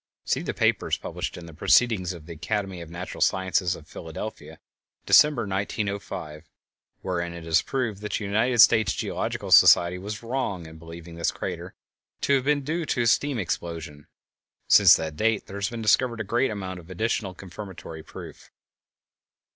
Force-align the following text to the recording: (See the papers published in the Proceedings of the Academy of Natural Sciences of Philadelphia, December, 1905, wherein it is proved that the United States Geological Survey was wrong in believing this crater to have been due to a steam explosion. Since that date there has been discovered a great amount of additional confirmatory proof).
(See 0.25 0.41
the 0.41 0.55
papers 0.55 0.97
published 0.97 1.37
in 1.37 1.45
the 1.45 1.53
Proceedings 1.53 2.11
of 2.11 2.25
the 2.25 2.33
Academy 2.33 2.81
of 2.81 2.89
Natural 2.89 3.21
Sciences 3.21 3.75
of 3.75 3.87
Philadelphia, 3.87 4.59
December, 5.05 5.43
1905, 5.43 6.49
wherein 7.01 7.33
it 7.35 7.45
is 7.45 7.61
proved 7.61 8.01
that 8.01 8.13
the 8.13 8.23
United 8.25 8.57
States 8.61 8.93
Geological 8.93 9.51
Survey 9.51 9.99
was 9.99 10.23
wrong 10.23 10.65
in 10.65 10.79
believing 10.79 11.17
this 11.17 11.29
crater 11.29 11.75
to 12.21 12.33
have 12.33 12.45
been 12.45 12.63
due 12.63 12.83
to 12.87 13.03
a 13.03 13.05
steam 13.05 13.37
explosion. 13.37 14.07
Since 14.67 14.95
that 14.95 15.17
date 15.17 15.45
there 15.45 15.57
has 15.57 15.69
been 15.69 15.83
discovered 15.83 16.19
a 16.19 16.23
great 16.23 16.49
amount 16.49 16.79
of 16.79 16.89
additional 16.89 17.35
confirmatory 17.35 18.01
proof). 18.01 18.49